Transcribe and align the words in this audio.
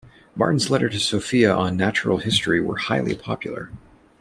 Martin's 0.35 0.71
letters 0.71 0.93
to 0.93 0.99
Sophia 0.99 1.53
on 1.55 1.77
"Natural 1.77 2.17
History" 2.17 2.59
were 2.59 2.77
highly 2.79 3.13
popular. 3.13 3.69